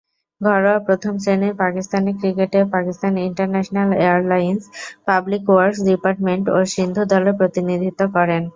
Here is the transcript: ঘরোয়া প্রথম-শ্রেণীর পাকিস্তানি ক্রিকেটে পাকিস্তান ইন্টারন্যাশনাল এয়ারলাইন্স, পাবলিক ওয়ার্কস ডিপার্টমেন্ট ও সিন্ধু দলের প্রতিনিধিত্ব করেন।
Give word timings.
ঘরোয়া 0.41 0.77
প্রথম-শ্রেণীর 0.79 1.53
পাকিস্তানি 1.55 2.11
ক্রিকেটে 2.19 2.59
পাকিস্তান 2.73 3.13
ইন্টারন্যাশনাল 3.27 3.89
এয়ারলাইন্স, 3.99 4.61
পাবলিক 5.07 5.43
ওয়ার্কস 5.47 5.79
ডিপার্টমেন্ট 5.89 6.45
ও 6.49 6.67
সিন্ধু 6.73 7.01
দলের 7.11 7.35
প্রতিনিধিত্ব 7.39 8.01
করেন। 8.15 8.43